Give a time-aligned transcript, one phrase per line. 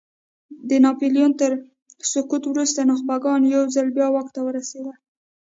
[0.69, 1.51] د ناپیلیون تر
[2.11, 4.95] سقوط وروسته نخبګان یو ځل بیا واک ته ورسېدل.